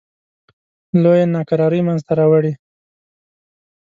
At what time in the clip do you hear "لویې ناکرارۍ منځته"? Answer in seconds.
1.01-2.11